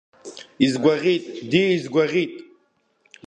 [0.65, 2.33] Изгәаӷьит, диа, изгәаӷьит!